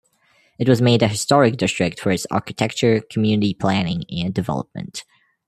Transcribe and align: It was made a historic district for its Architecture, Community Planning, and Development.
It 0.57 0.67
was 0.67 0.81
made 0.81 1.03
a 1.03 1.07
historic 1.07 1.57
district 1.57 1.99
for 1.99 2.09
its 2.09 2.25
Architecture, 2.31 3.01
Community 3.07 3.53
Planning, 3.53 4.03
and 4.11 4.33
Development. 4.33 5.03